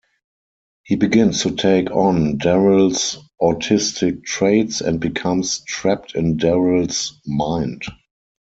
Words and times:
He 0.81 0.95
begins 0.95 1.43
to 1.43 1.51
take 1.51 1.91
on 1.91 2.39
Darryl's 2.39 3.19
autistic 3.39 4.23
traits 4.23 4.81
and 4.81 4.99
becomes 4.99 5.59
trapped 5.65 6.15
in 6.15 6.37
Darryl's 6.37 7.21
mind. 7.27 7.83